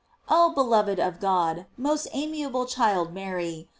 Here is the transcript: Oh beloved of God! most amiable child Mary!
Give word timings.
Oh 0.27 0.51
beloved 0.55 0.99
of 0.99 1.19
God! 1.19 1.67
most 1.77 2.07
amiable 2.11 2.65
child 2.65 3.13
Mary! 3.13 3.69